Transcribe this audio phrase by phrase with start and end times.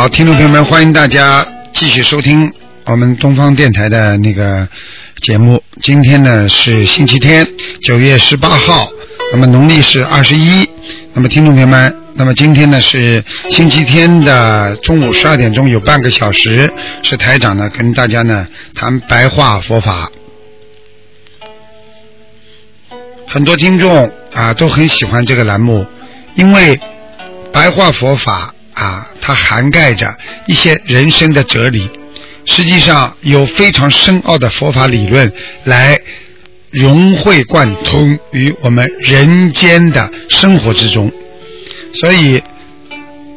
[0.00, 2.50] 好，听众朋友们，欢迎大家继续收听
[2.86, 4.66] 我们东方电台的那个
[5.20, 5.62] 节目。
[5.82, 7.46] 今天呢是星期天，
[7.82, 8.88] 九月十八号，
[9.30, 10.66] 那么农历是二十一。
[11.12, 20.10] 那么听众朋友们，那么今天呢是星期天的中午十二点钟，有半个小时是台长呢跟大家呢谈白话佛法。
[23.26, 25.84] 很多听众啊都很喜欢这个栏目，
[26.36, 26.80] 因为
[27.52, 31.88] 白话佛法啊，它涵盖着一些人生的哲理，
[32.46, 35.30] 实际上有非常深奥的佛法理论
[35.64, 35.98] 来
[36.70, 41.12] 融会贯通于我们人间的生活之中，
[41.92, 42.42] 所以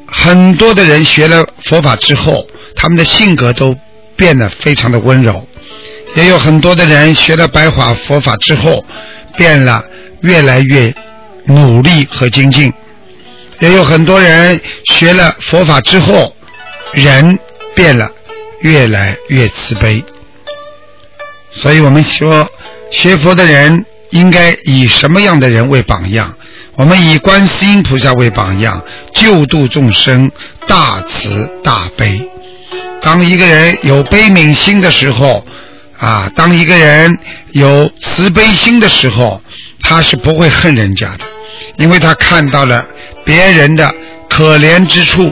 [0.07, 3.75] 很多的人学了佛法之后，他们的性格都
[4.15, 5.45] 变得非常的温柔，
[6.15, 8.85] 也有很多的人学了白话佛法之后。
[9.35, 9.83] 变了，
[10.21, 10.93] 越来越
[11.47, 12.71] 努力和精进。
[13.63, 14.59] 也有很多人
[14.91, 16.35] 学了佛法之后，
[16.91, 17.39] 人
[17.73, 18.11] 变了，
[18.59, 20.03] 越来越慈悲。
[21.49, 22.45] 所以我们说，
[22.91, 26.35] 学佛的人应该以什么样的人为榜样？
[26.75, 28.83] 我们以观世音菩萨为榜样，
[29.13, 30.29] 救度众生，
[30.67, 32.29] 大慈大悲。
[32.99, 35.47] 当一个人有悲悯心的时候，
[35.97, 37.17] 啊，当一个人
[37.53, 39.41] 有慈悲心的时候，
[39.81, 41.23] 他是不会恨人家的，
[41.77, 42.85] 因为他看到了
[43.25, 43.93] 别人的
[44.29, 45.31] 可怜之处，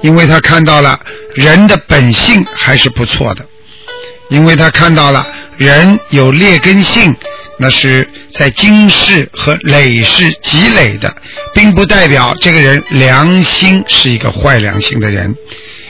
[0.00, 0.98] 因为他看到了
[1.34, 3.46] 人的本性还是不错的，
[4.28, 5.26] 因为他看到了
[5.56, 7.14] 人有劣根性，
[7.58, 11.14] 那是在今世和累世积累的，
[11.54, 15.34] 并不代表这个人良心是一个坏良心的人。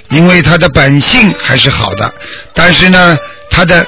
[0.09, 2.13] 因为他的本性还是好的，
[2.53, 3.17] 但是呢，
[3.49, 3.87] 他的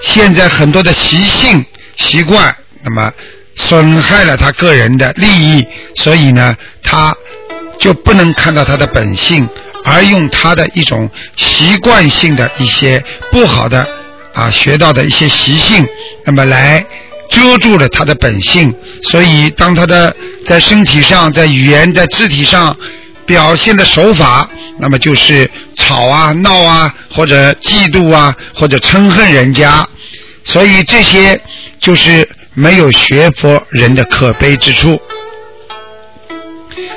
[0.00, 1.64] 现在很多的习性
[1.96, 2.52] 习惯，
[2.82, 3.12] 那么
[3.54, 7.14] 损害了他个人的利益，所以呢，他
[7.78, 9.48] 就不能看到他的本性，
[9.84, 13.86] 而用他的一种习惯性的一些不好的
[14.34, 15.86] 啊学到的一些习性，
[16.24, 16.84] 那么来
[17.30, 20.14] 遮住了他的本性，所以当他的
[20.46, 22.76] 在身体上、在语言、在肢体上。
[23.24, 29.86] 表现的手法，那么就是吵啊、闹啊，或者嫉妒啊，或者嗔恨人家，
[30.44, 31.40] 所以这些
[31.80, 35.00] 就是没有学佛人的可悲之处。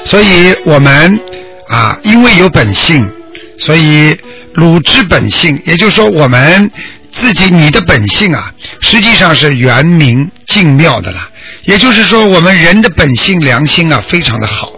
[0.05, 1.19] 所以我们
[1.67, 3.09] 啊，因为有本性，
[3.57, 4.15] 所以
[4.53, 6.69] 鲁之本性，也就是说，我们
[7.11, 11.29] 自己你的本性啊，实际上是圆明净妙的啦。
[11.63, 14.71] 也就是说，我们人的本性良心啊，非常的好。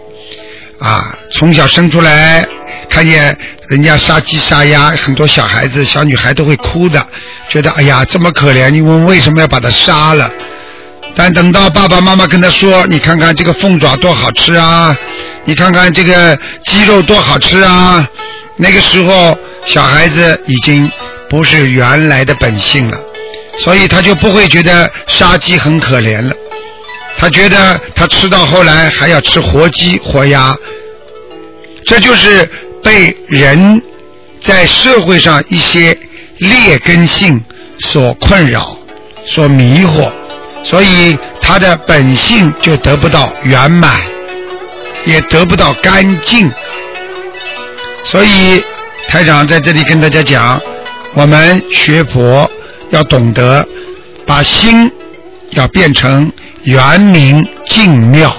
[0.80, 2.46] 啊，从小生出来，
[2.88, 3.36] 看见
[3.68, 7.06] 人家杀鸡杀鸭，很多小孩子、小女孩都会哭的，
[7.50, 10.30] 觉得哎呀这么可怜，你问为什么要把它杀了？
[11.18, 14.96] 但等到爸爸妈妈跟他说：“你看看这个凤爪多好吃啊，
[15.44, 18.08] 你看看这个鸡肉多好吃啊。”
[18.54, 19.36] 那个时候，
[19.66, 20.88] 小孩子已经
[21.28, 22.96] 不是原来的本性了，
[23.58, 26.32] 所以他就不会觉得杀鸡很可怜了。
[27.16, 30.56] 他觉得他吃到后来还要吃活鸡活鸭，
[31.84, 32.48] 这就是
[32.80, 33.82] 被人
[34.40, 35.98] 在社会上一些
[36.38, 37.42] 劣根性
[37.80, 38.76] 所困扰、
[39.24, 40.12] 所迷惑，
[40.62, 44.00] 所以他的本性就得不到圆满，
[45.04, 46.50] 也得不到干净。
[48.04, 48.62] 所以
[49.06, 50.60] 台长在这里跟大家讲，
[51.14, 52.50] 我们学佛
[52.90, 53.66] 要懂得
[54.26, 54.90] 把心
[55.50, 56.30] 要变成。
[56.64, 58.36] 圆明净妙，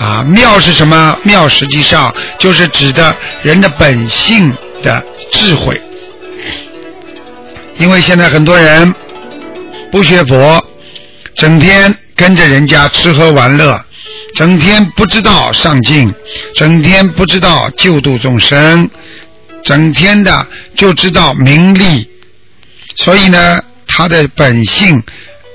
[0.00, 1.16] 啊，妙是什么？
[1.22, 4.52] 妙实际上就是指的人的本性
[4.82, 5.80] 的智慧。
[7.76, 8.92] 因为现在很多人
[9.92, 10.64] 不学佛，
[11.44, 13.78] 整天跟着人家吃喝玩乐，
[14.34, 16.10] 整天不知道上进，
[16.54, 18.88] 整天不知道救度众生，
[19.62, 22.08] 整天的就知道名利，
[22.96, 25.02] 所以呢，他的本性。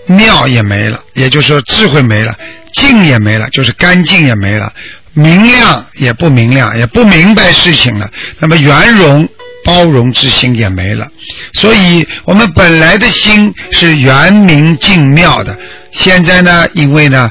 [0.05, 2.35] 妙也没了，也就是说智慧没了，
[2.73, 4.73] 净也没了，就是干净也没了，
[5.13, 8.09] 明亮也不明亮，也不明白事情了。
[8.39, 9.29] 那么圆融
[9.63, 11.07] 包容之心也没了。
[11.53, 15.55] 所以我们本来的心是圆明净妙的，
[15.91, 17.29] 现在呢，因为呢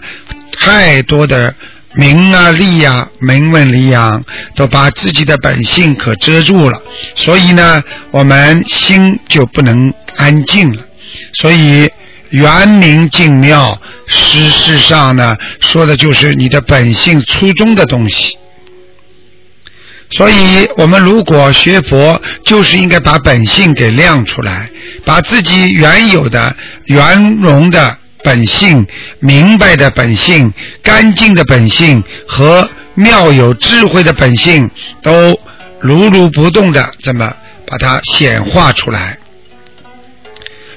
[0.59, 1.55] 太多的
[1.95, 4.23] 名啊利啊、名闻利养，
[4.55, 6.81] 都把自己的本性可遮住了，
[7.15, 10.83] 所以呢，我们心就不能安静了。
[11.35, 11.91] 所以
[12.31, 18.37] 圆明净妙，事实上呢，说的就是你的本性初衷的东西。
[20.11, 24.71] 所以我们如果学佛，就是应该把本性给亮出来，
[25.05, 28.87] 把自己原有的圆融的本性、
[29.21, 34.71] 明白的本性、干净的本性和妙有智慧的本性，
[35.03, 35.39] 都
[35.81, 37.33] 如如不动的这么
[37.67, 39.19] 把它显化出来。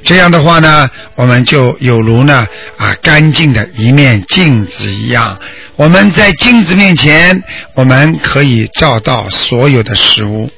[0.03, 2.47] 这样的话呢，我们就有如呢
[2.77, 5.39] 啊干净的一面镜子一样。
[5.75, 7.43] 我们在镜子面前，
[7.75, 10.49] 我们可以照到所有的事物，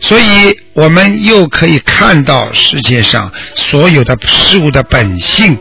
[0.00, 5.58] 所以我们又可以看到世界上所有的事物的本性。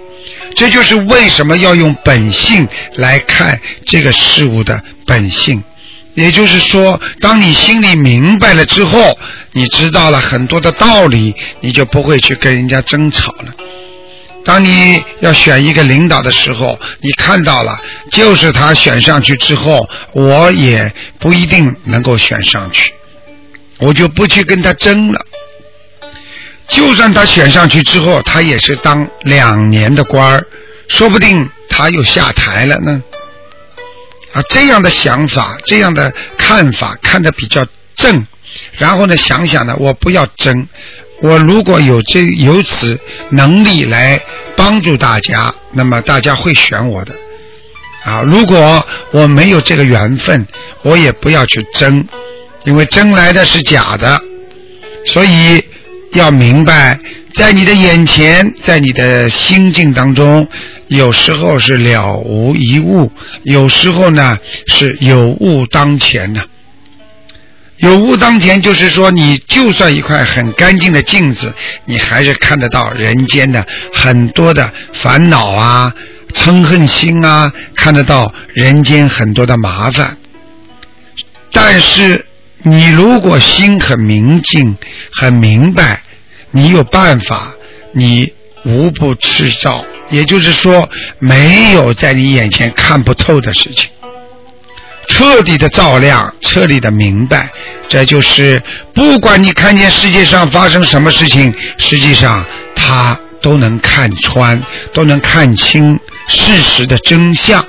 [0.56, 5.64] 这就是为什么要用本性来看这个事物的本性。
[6.14, 9.18] 也就是说，当你心里明白了之后，
[9.54, 13.54] 你知道了很多的道理，你就不会去跟人家争吵了。
[14.44, 17.80] 当你要选一个领导的时候，你看到了，
[18.12, 22.92] 就是他选上去之后，我也不一定能够选上去，
[23.80, 25.26] 我就不去跟他争了。
[26.72, 30.46] 就算他选上去之后，他也是当两年的官儿，
[30.88, 33.04] 说不定他又下台了呢。
[34.34, 37.66] 啊，这样的想法，这样的看法，看得比较
[37.96, 38.26] 正。
[38.78, 40.68] 然后呢，想想呢，我不要争。
[41.22, 44.20] 我如果有这有此能力来
[44.56, 47.14] 帮助大家，那么大家会选我的。
[48.04, 50.48] 啊，如果我没有这个缘分，
[50.82, 52.08] 我也不要去争，
[52.64, 54.20] 因为争来的是假的。
[55.06, 55.64] 所以
[56.14, 57.00] 要明白，
[57.36, 60.48] 在你的眼前，在你的心境当中。
[60.88, 63.10] 有时候是了无一物，
[63.44, 64.38] 有时候呢
[64.68, 66.42] 是有物当前呢。
[67.78, 71.54] 有物当前就是说，你就算一块很干净的镜子，
[71.86, 75.94] 你还是看得到人间的很多的烦恼啊、
[76.34, 80.18] 嗔恨心啊，看得到人间很多的麻烦。
[81.54, 82.26] 但是
[82.64, 84.76] 你如果心很明净、
[85.14, 86.01] 很明白，
[86.52, 87.54] 你有办法，
[87.94, 88.32] 你
[88.64, 89.84] 无不持照。
[90.10, 90.90] 也就是说，
[91.20, 93.90] 没有在你眼前看不透的事情，
[95.08, 97.50] 彻底的照亮，彻底的明白，
[97.88, 98.62] 这就是
[98.94, 102.46] 不管你看见世界上发生什么事情，实际上
[102.76, 104.62] 他都能看穿，
[104.92, 107.66] 都能看清事实的真相。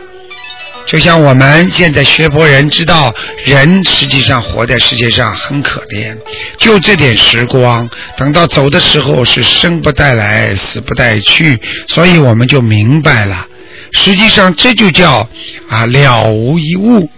[0.84, 3.14] 就像我们现在学佛人知道，
[3.44, 6.17] 人实际上活在世界上很可怜，
[6.58, 11.58] 就这点时光，等到走的时候是生不带来，死不带去，
[11.88, 13.46] 所以我们就明白了，
[13.93, 15.29] 实际上这就叫
[15.69, 17.08] 啊了无一物。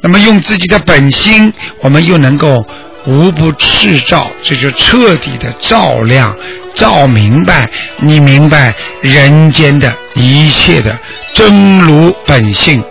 [0.00, 2.66] 那么用自己的本心，我们又能够
[3.06, 6.34] 无不赤照，这就彻底的照亮、
[6.74, 7.68] 照明白。
[7.98, 10.98] 你明白人间的一切的
[11.34, 12.82] 真如本性。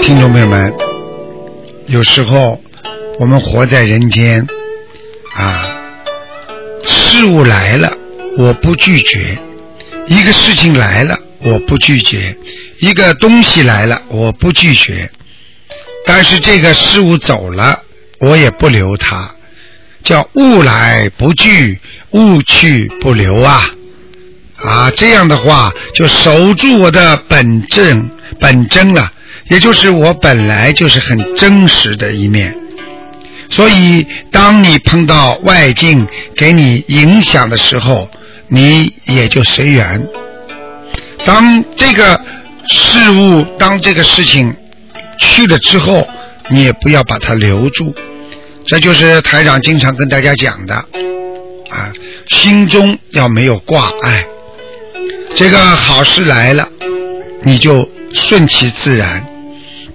[0.00, 0.72] 听众朋友们，
[1.86, 2.60] 有时候
[3.18, 4.46] 我们活在人间，
[5.34, 5.76] 啊，
[6.84, 7.92] 事物来了，
[8.38, 9.36] 我不拒绝；
[10.06, 12.36] 一个事情来了，我不拒绝。
[12.78, 15.08] 一个东西来了，我不拒绝；
[16.04, 17.80] 但是这个事物走了，
[18.20, 19.30] 我也不留它。
[20.02, 21.80] 叫物来不拒，
[22.10, 23.70] 物去不留啊！
[24.56, 29.10] 啊，这样的话就守住我的本正本真了，
[29.48, 32.56] 也就是我本来就是很真实的一面。
[33.50, 36.06] 所以，当你碰到外境
[36.36, 38.08] 给你影响的时候，
[38.48, 40.06] 你也就随缘。
[41.24, 42.20] 当这个。
[42.68, 44.54] 事物当这个事情
[45.20, 46.06] 去了之后，
[46.48, 47.94] 你也不要把它留住，
[48.66, 51.92] 这就是台长经常跟大家讲的啊，
[52.28, 54.24] 心中要没有挂碍。
[55.34, 56.68] 这个好事来了，
[57.42, 59.20] 你就顺其自然；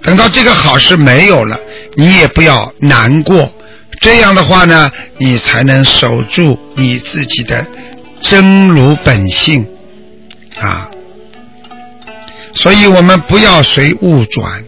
[0.02, 1.58] 等到这个好事没有了，
[1.96, 3.52] 你也不要难过。
[4.00, 7.66] 这样的话呢，你才能守住你自己的
[8.20, 9.66] 真如本性
[10.58, 10.88] 啊。
[12.54, 14.64] 所以我们不要随物转，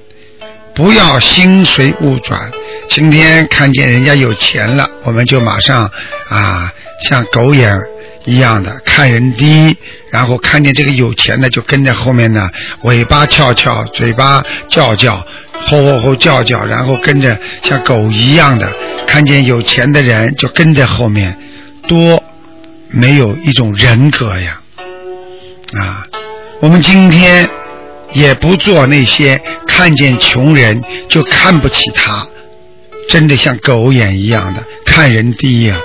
[0.75, 2.51] 不要心随物转。
[2.89, 5.91] 今天看见人家有钱了，我们就马上
[6.29, 6.73] 啊
[7.03, 7.79] 像狗眼
[8.25, 9.77] 一样的，看人低，
[10.11, 12.49] 然后看见这个有钱的就跟在后面呢，
[12.83, 15.17] 尾巴翘翘，嘴巴叫叫，
[15.67, 18.71] 吼吼吼叫叫，然后跟着像狗一样的，
[19.07, 21.37] 看见有钱的人就跟在后面，
[21.87, 22.23] 多
[22.89, 24.61] 没有一种人格呀！
[25.75, 26.07] 啊，
[26.61, 27.49] 我们今天
[28.15, 32.27] 也不做那些看见穷人就看不起他，
[33.09, 35.77] 真的像狗眼一样的看人低呀！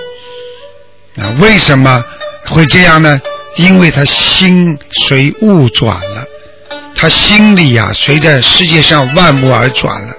[1.17, 2.03] 啊，为什么？
[2.45, 3.19] 会这样呢？
[3.57, 6.24] 因为他心随物转了，
[6.95, 10.13] 他心里呀随着世界上万物而转了。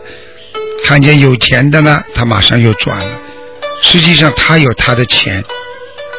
[0.85, 3.19] 看见有钱的呢，他马上又转了。
[3.83, 5.43] 实际上他有他的钱，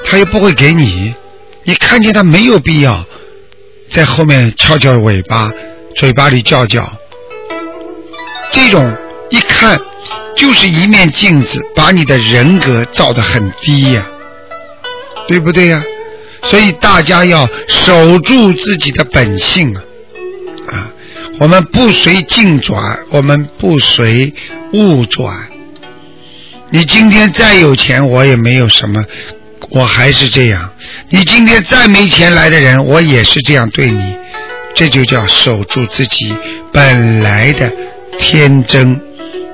[0.05, 1.13] 他又不会给你。
[1.63, 3.05] 你看见他没有必要
[3.89, 5.51] 在后面翘翘尾巴，
[5.95, 6.91] 嘴巴里叫叫。
[8.51, 8.95] 这种
[9.29, 9.79] 一看
[10.35, 14.05] 就是一面镜子，把你的人格照得很低呀，
[15.27, 15.83] 对不对呀？
[16.43, 19.79] 所以大家要守住自己的本性啊！
[20.73, 20.91] 啊，
[21.39, 24.33] 我们不随境转，我们不随
[24.73, 25.47] 物转。
[26.71, 29.03] 你今天再有钱，我也没有什么，
[29.69, 30.73] 我还是这样。
[31.09, 34.15] 你今天再没钱来的人，我也是这样对你。
[34.73, 36.35] 这就叫守住自己
[36.71, 37.71] 本来的
[38.17, 38.99] 天真。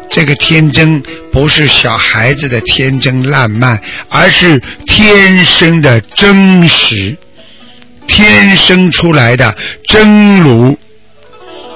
[0.09, 7.17] 这个天真不是小孩子的天真烂漫，而是天生的真实，
[8.07, 9.53] 天生出来的
[9.89, 10.77] 真如，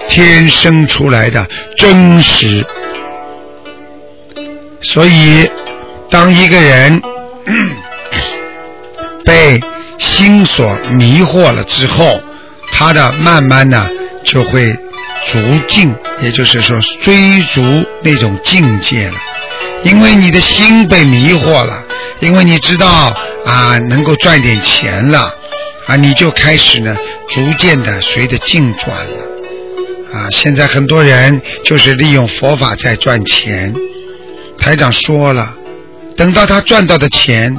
[0.08, 1.46] 天生出来的
[1.76, 2.66] 真实。
[4.82, 5.50] 所以，
[6.10, 7.02] 当一个人
[9.26, 9.60] 被
[10.00, 12.22] 心所迷惑了之后，
[12.82, 13.92] 他的慢慢的
[14.24, 14.76] 就会。
[15.32, 17.62] 逐境，也就是说追逐
[18.02, 19.14] 那种境界了，
[19.84, 21.86] 因为你的心被迷惑了，
[22.22, 25.32] 因为你知道啊能够赚点钱了，
[25.86, 26.98] 啊你就开始呢
[27.30, 33.72] 逐渐的随着境转了，啊现在很多人就是利用佛法在赚钱，
[34.58, 35.56] 台长说了，
[36.18, 37.56] 等到他赚到的钱，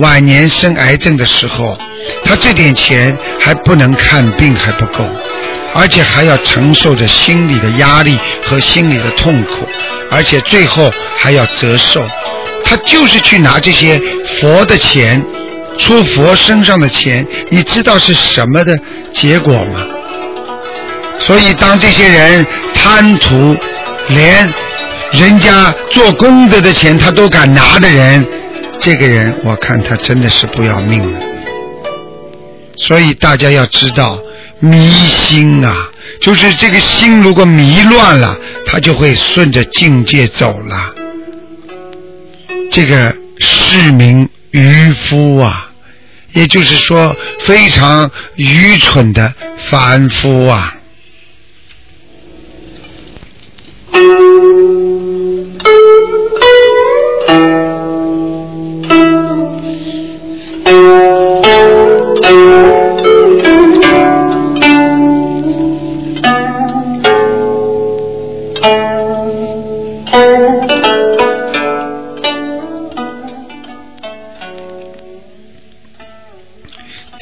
[0.00, 1.78] 晚年生癌症的时候，
[2.24, 5.04] 他这点钱还不能看病还不够。
[5.72, 9.68] 而且还要承受着心理的压力和心理的痛苦，
[10.10, 12.04] 而且最后还要折寿。
[12.64, 15.24] 他就是去拿这些佛的钱，
[15.78, 18.76] 出佛身上的钱，你知道是什么的
[19.12, 19.86] 结果吗？
[21.20, 23.56] 所以，当这些人贪图
[24.08, 24.52] 连
[25.12, 28.26] 人家做功德的钱他都敢拿的人，
[28.80, 31.20] 这个人我看他真的是不要命了。
[32.76, 34.18] 所以大家要知道。
[34.62, 35.88] 迷心啊，
[36.20, 40.94] 就是这个心如果迷乱了，他就会顺着境界走了。
[42.70, 45.70] 这个市民渔夫啊，
[46.34, 49.32] 也就是说非常愚蠢的
[49.70, 50.76] 凡夫啊。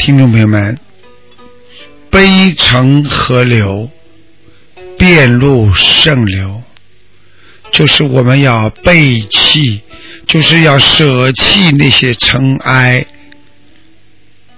[0.08, 0.78] 听众朋友们，
[2.08, 3.90] 悲成河流，
[4.96, 6.62] 遍路圣流，
[7.70, 9.82] 就是我们要背弃，
[10.26, 13.04] 就是要舍弃那些尘埃。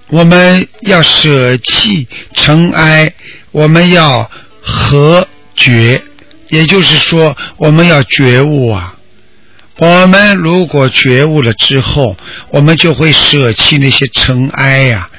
[0.07, 3.13] 我们要舍弃尘埃，
[3.51, 4.31] 我们要
[4.61, 6.01] 和觉，
[6.47, 8.95] 也就是说，我们要觉悟啊。
[9.79, 12.15] 我们如果觉悟了之后，
[12.51, 15.09] 我们就会舍弃那些尘埃呀。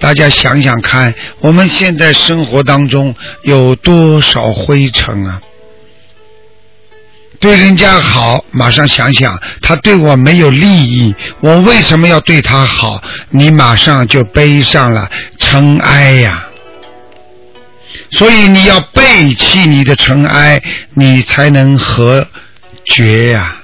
[0.00, 5.40] 大家想想看，我们现在生活当中有多少灰尘啊？
[7.40, 13.02] 对人家好，马上想想他对我没有利益，我为什么要对他好？
[13.30, 16.44] 你马上就背上了尘埃呀。
[18.12, 20.62] 所以你要背弃你的尘埃，
[20.94, 22.26] 你才能和
[22.94, 23.56] 觉呀，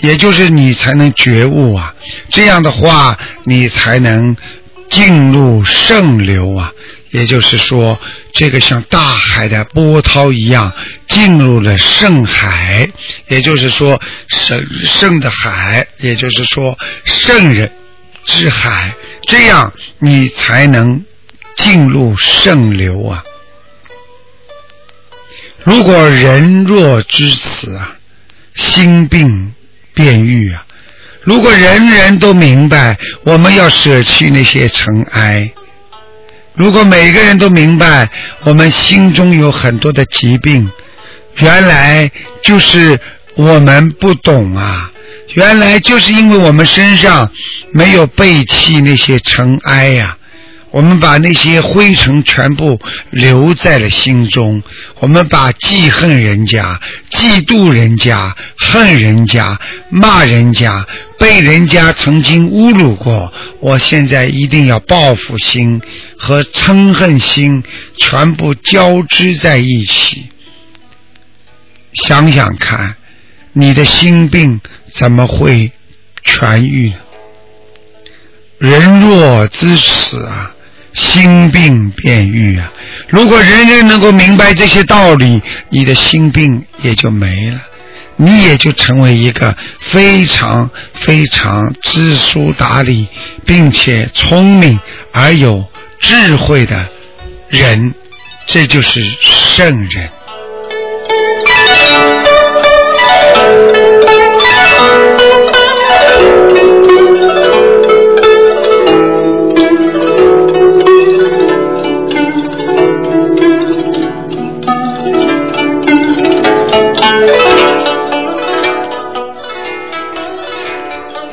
[0.00, 1.94] 也就是你才能觉悟啊。
[2.30, 4.36] 这样的话，你才能。
[4.92, 6.70] 进入圣流啊，
[7.12, 7.98] 也就是说，
[8.34, 10.70] 这个像大海的波涛一样
[11.08, 12.90] 进入了圣海，
[13.26, 17.72] 也就是说圣圣的海，也就是说圣人
[18.26, 18.94] 之海，
[19.26, 21.02] 这样你才能
[21.56, 23.24] 进入圣流啊。
[25.64, 27.96] 如果人若知此啊，
[28.54, 29.54] 心病
[29.94, 30.66] 便愈啊。
[31.24, 35.50] 如果人人都明白，我们要舍弃那些尘埃；
[36.54, 38.08] 如果每个人都明白，
[38.42, 40.68] 我们心中有很多的疾病，
[41.36, 42.10] 原来
[42.42, 42.98] 就是
[43.36, 44.90] 我们不懂啊！
[45.34, 47.30] 原来就是因为我们身上
[47.72, 50.18] 没有背弃那些尘埃呀。
[50.72, 54.62] 我们把那些灰尘全部留在了心中，
[55.00, 59.60] 我们把记恨人家、嫉妒人家、恨人家、
[59.90, 60.86] 骂人家、
[61.18, 65.82] 被人家曾经侮辱过，我现在一定要报复心
[66.18, 67.62] 和嗔恨心
[67.98, 70.28] 全部交织在一起。
[71.92, 72.96] 想想看，
[73.52, 74.62] 你的心病
[74.94, 75.70] 怎么会
[76.24, 76.94] 痊愈？
[78.56, 80.51] 人若知此啊！
[80.92, 82.70] 心病便愈啊！
[83.08, 87.60] 如果人人能够明白这些道理，你的心病也就没了，
[88.16, 93.08] 你也就成为一个非常非常知书达理，
[93.46, 94.78] 并且聪明
[95.12, 95.64] 而有
[95.98, 96.88] 智慧的
[97.48, 97.94] 人，
[98.46, 100.10] 这就是圣人。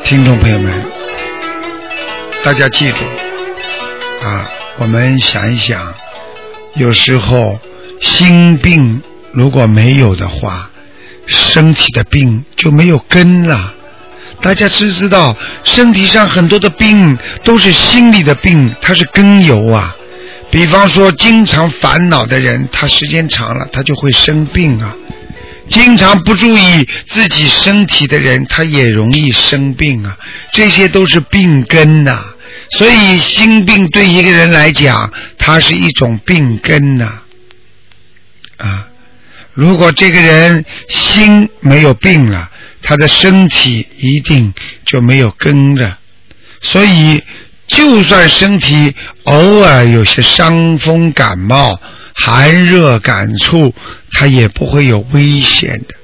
[0.10, 0.74] 听众朋友们，
[2.44, 2.98] 大家记住
[4.26, 4.50] 啊！
[4.80, 5.94] 我们想一想，
[6.74, 7.60] 有时候
[8.02, 10.72] 心病如果没有的话，
[11.28, 13.76] 身体的病就没有根了。
[14.42, 19.96] 大家知知道，身体上很多的病都是心理的病，它是根由啊。
[20.50, 24.96] 比方说，经常烦恼的人，他时间长了，他就会生病啊。
[25.70, 30.18] 经常不注意自己身体的人，他也容易生病啊，
[30.52, 32.24] 这些都是病根呐。
[32.72, 37.20] 所以心病对一个人来讲，它是一种病根呐。
[38.58, 38.88] 啊，
[39.54, 42.50] 如果这个人心没有病了，
[42.82, 44.54] 他的身体一定
[44.86, 45.98] 就没有根了。
[46.62, 47.24] 所以，
[47.68, 51.80] 就算身体偶尔有些伤风感冒。
[52.22, 53.74] 寒热感触，
[54.12, 55.96] 它也不会有危险的，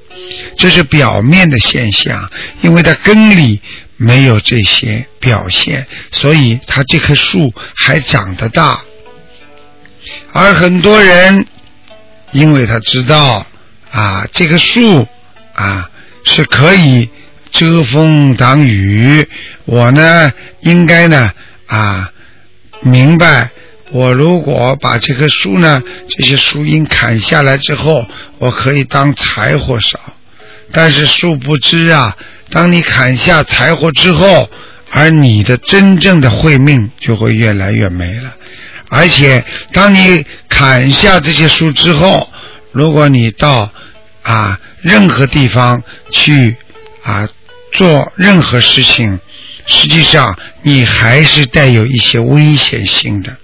[0.56, 2.30] 这是表面的现象，
[2.62, 3.60] 因为它根里
[3.96, 8.80] 没有这些表现，所以它这棵树还长得大。
[10.32, 11.46] 而很多人，
[12.32, 13.46] 因为他知道
[13.90, 15.06] 啊，这棵树
[15.54, 15.90] 啊
[16.24, 17.08] 是可以
[17.50, 19.28] 遮风挡雨，
[19.64, 21.30] 我呢应该呢
[21.66, 22.10] 啊
[22.82, 23.50] 明白。
[23.92, 28.06] 我如果把这棵树呢，这些树荫砍下来之后，
[28.38, 29.98] 我可以当柴火烧。
[30.72, 32.16] 但是殊不知啊，
[32.50, 34.50] 当你砍下柴火之后，
[34.90, 38.34] 而你的真正的慧命就会越来越没了。
[38.88, 42.28] 而且，当你砍下这些树之后，
[42.72, 43.70] 如果你到
[44.22, 46.56] 啊任何地方去
[47.02, 47.28] 啊
[47.72, 49.18] 做任何事情，
[49.66, 53.36] 实际上你还是带有一些危险性的。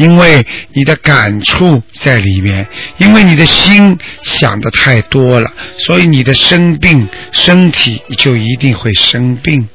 [0.00, 9.68] 因为你的感触在里面，因为你的心想的太多了，所以你的生病，身体就一定会生病。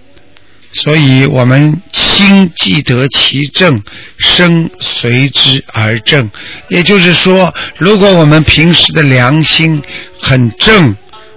[0.74, 3.84] 所以我们心既得其正，
[4.18, 6.32] 身随之而正。
[6.70, 9.84] 也就是说，如果我们平时的良心
[10.20, 10.96] 很正。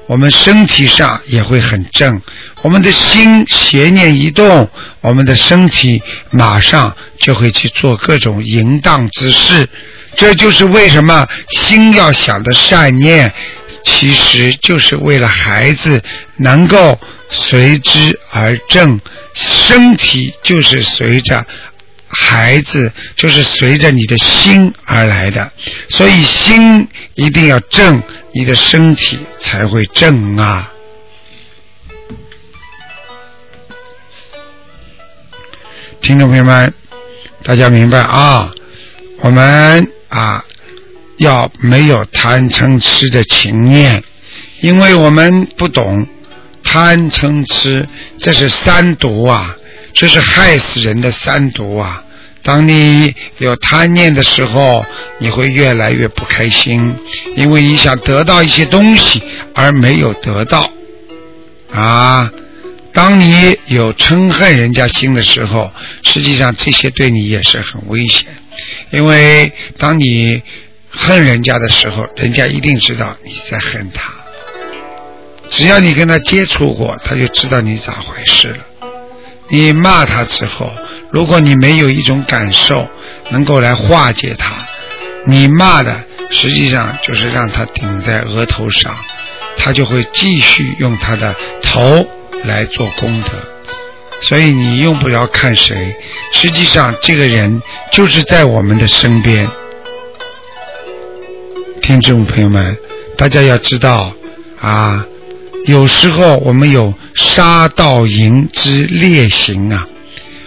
[0.08, 2.22] 我们身体上也会很正，
[2.62, 4.66] 我们的心邪念一动，
[5.02, 9.68] 我们的身体马上就会去做各种淫荡之事。
[10.16, 13.32] 这就是为什么心要想的善念，
[13.84, 16.02] 其实就是为了孩子
[16.36, 19.00] 能够随之而正，
[19.34, 21.46] 身体就是随着。
[22.10, 25.52] 孩子就是随着你的心而来的，
[25.90, 28.02] 所以心一定要正，
[28.32, 30.72] 你的身体才会正啊！
[36.00, 36.72] 听众朋友们，
[37.48, 38.52] 大家明白啊？
[39.20, 40.44] 我们啊，
[41.16, 44.04] 要没有贪嗔痴的情念，
[44.60, 46.06] 因为我们不懂
[46.62, 47.88] 贪嗔痴，
[48.20, 49.56] 这是三毒啊！
[49.94, 52.04] 这是害死人的三毒啊！
[52.42, 54.84] 当你有贪念的时候，
[55.16, 56.94] 你会越来越不开心，
[57.34, 59.22] 因为你想得到一些东西
[59.54, 60.70] 而没有得到
[61.72, 62.30] 啊！
[62.98, 68.26] 当你有嗔恨人家心的时候，实际上这些对你也是很危险，
[68.90, 70.42] 因为当你
[70.90, 74.12] 恨人家的时候，人家一定知道你在恨他。
[75.48, 78.88] 只要你跟他接触过，他就知道你咋回事了。
[79.48, 80.68] 你骂他之后，
[81.12, 82.90] 如果你没有一种感受
[83.30, 84.66] 能够来化解他，
[85.24, 88.92] 你骂的实际上就是让他顶在额头上，
[89.56, 91.32] 他就会继续用他的
[91.62, 92.04] 头
[92.44, 93.30] 来做功德。
[94.20, 95.94] 所以你用不着看谁，
[96.32, 99.48] 实际上这个人就是在我们的身边。
[101.80, 102.76] 听众朋友们，
[103.16, 104.12] 大家要知道
[104.60, 105.06] 啊，
[105.66, 109.86] 有时候我们有杀盗淫之劣行啊，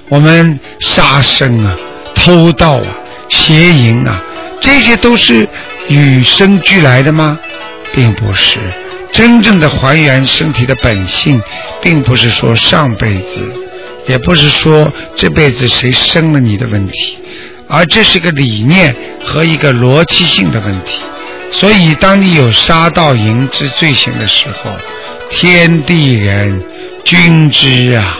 [0.09, 1.75] 我们杀生啊、
[2.13, 2.87] 偷盗啊、
[3.29, 4.21] 邪淫啊，
[4.59, 5.47] 这些都是
[5.87, 7.39] 与生俱来的吗？
[7.93, 8.59] 并不是，
[9.11, 11.41] 真正的还原身体的本性，
[11.81, 13.37] 并不是说上辈子，
[14.07, 17.17] 也不是说这辈子谁生了你的问题，
[17.67, 20.99] 而这是个理念和一个逻辑性的问题。
[21.51, 24.71] 所以，当你有杀盗淫之罪行的时候，
[25.29, 26.63] 天地人
[27.03, 28.17] 均知啊。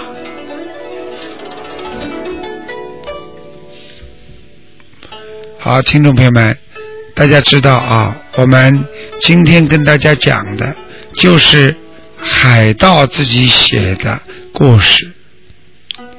[5.58, 6.58] 好，听众朋友们，
[7.14, 8.86] 大家知道啊，我们
[9.20, 10.76] 今天跟大家讲的
[11.16, 11.76] 就是
[12.18, 14.22] 海盗自己写的
[14.54, 15.12] 故事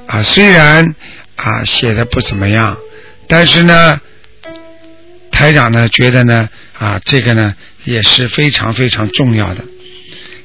[0.06, 0.94] 啊，虽然
[1.36, 2.76] 啊写的不怎么样，
[3.26, 4.00] 但是呢。
[5.34, 9.64] 台长呢，觉得呢，啊，这个呢也是非常非常重要的，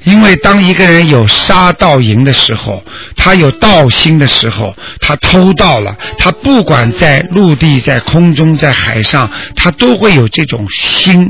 [0.08, 2.82] 因为当一个人有杀盗淫的时候，
[3.18, 11.30] 他有盗心的时候，他偷盗了，他不管在陆地、在空中、在海上，他都会有这种心。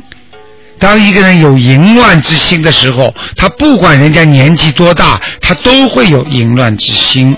[0.77, 7.35] 当一个人有淫乱之心的时候，他不管人家年纪多大，他都会有淫乱之心。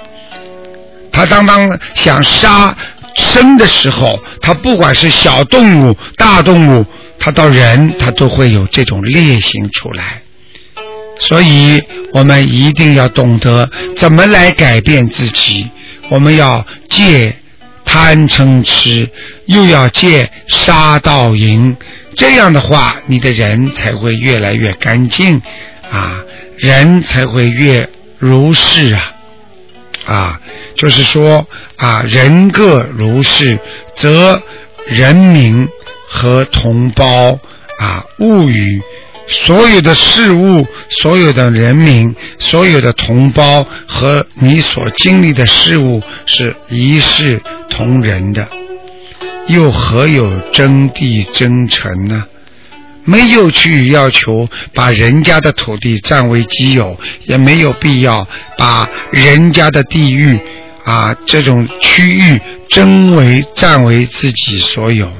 [1.09, 2.75] 他当当想杀。
[3.15, 6.85] 生的时候，他不管是小动物、大动物，
[7.17, 10.21] 他到人，他都会有这种烈性出来。
[11.19, 15.69] 所以，我们一定要懂得怎么来改变自己。
[16.09, 17.35] 我们要戒
[17.85, 19.09] 贪嗔痴，
[19.45, 21.75] 又要戒杀盗淫。
[22.15, 25.41] 这样的话，你的人才会越来越干净
[25.91, 26.23] 啊，
[26.57, 29.13] 人才会越如是啊。
[30.05, 30.41] 啊，
[30.75, 33.59] 就是说啊，人各如是，
[33.93, 34.41] 则
[34.87, 35.67] 人民
[36.07, 37.39] 和同胞
[37.77, 38.81] 啊，物语
[39.29, 40.65] 所有的事物，
[41.01, 47.39] 所有的人民，所有的同胞和你所经历的事物是一视
[47.69, 48.47] 同仁的，
[49.47, 52.25] 又何有争地争臣呢？
[53.05, 60.39] 没有去要求把人家的土地占为己有，也没有必要把人家的地域
[60.83, 65.11] 啊这种区域争为占为自己所有，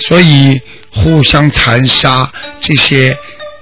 [0.00, 2.30] 所以互相残杀
[2.60, 3.16] 这些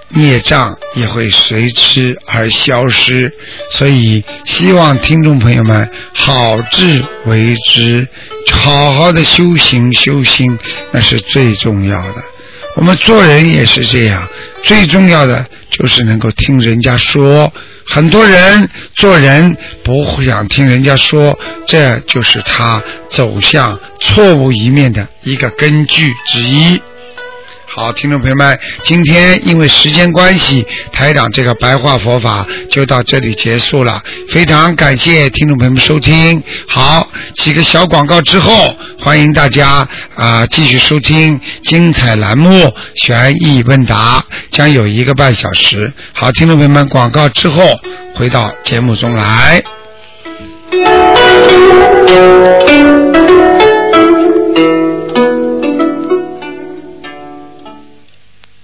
[0.09, 3.33] 孽障也会随之而消失。
[3.70, 8.07] 所以希望听众朋友们好自为之，
[8.53, 10.59] 好好的修行修心，
[10.92, 12.34] 那是最重要的。
[12.74, 14.28] 我们做人也是这样，
[14.62, 17.52] 最重要的就是能够听人家说。
[17.87, 26.80] 很多人做人不想听人家说，这就是他走向错误一面的一个根据之一。
[27.76, 34.00] 好，听众朋友们，今天因为时间关系，台长这个白话佛法就到这里结束了。
[34.28, 36.40] 非常感谢听众朋友们收听。
[36.68, 45.92] 好，几个小广告之后，欢迎大家啊继续收听精彩栏目“悬疑问答”，将有一个半小时。
[46.12, 47.60] 好，听众朋友们，广告之后
[48.14, 49.60] 回到节目中来。